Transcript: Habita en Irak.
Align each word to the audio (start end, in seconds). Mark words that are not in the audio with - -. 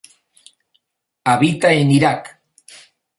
Habita 1.33 1.71
en 1.73 1.91
Irak. 1.91 2.39